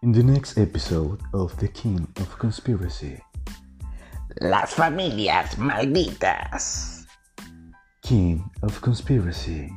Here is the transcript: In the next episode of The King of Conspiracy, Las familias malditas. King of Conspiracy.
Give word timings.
In 0.00 0.12
the 0.12 0.22
next 0.22 0.58
episode 0.58 1.18
of 1.34 1.58
The 1.58 1.66
King 1.66 2.06
of 2.20 2.38
Conspiracy, 2.38 3.20
Las 4.40 4.72
familias 4.74 5.56
malditas. 5.58 7.04
King 8.00 8.48
of 8.62 8.80
Conspiracy. 8.80 9.72